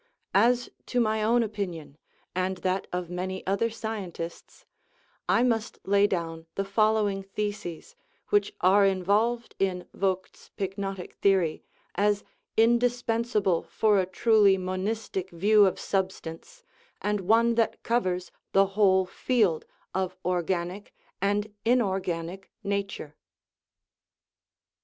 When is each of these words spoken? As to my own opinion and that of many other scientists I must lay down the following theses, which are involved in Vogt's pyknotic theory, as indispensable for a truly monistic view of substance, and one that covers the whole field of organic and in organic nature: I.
As 0.33 0.67
to 0.87 0.99
my 0.99 1.21
own 1.21 1.43
opinion 1.43 1.95
and 2.33 2.57
that 2.65 2.87
of 2.91 3.11
many 3.11 3.45
other 3.45 3.69
scientists 3.69 4.65
I 5.29 5.43
must 5.43 5.77
lay 5.83 6.07
down 6.07 6.47
the 6.55 6.65
following 6.65 7.21
theses, 7.21 7.95
which 8.29 8.51
are 8.61 8.83
involved 8.83 9.53
in 9.59 9.87
Vogt's 9.93 10.49
pyknotic 10.57 11.13
theory, 11.17 11.63
as 11.93 12.23
indispensable 12.57 13.61
for 13.61 13.99
a 13.99 14.07
truly 14.07 14.57
monistic 14.57 15.29
view 15.29 15.67
of 15.67 15.79
substance, 15.79 16.63
and 16.99 17.19
one 17.21 17.53
that 17.53 17.83
covers 17.83 18.31
the 18.53 18.65
whole 18.73 19.05
field 19.05 19.65
of 19.93 20.17
organic 20.25 20.95
and 21.21 21.53
in 21.63 21.79
organic 21.79 22.49
nature: 22.63 23.13
I. 23.13 24.69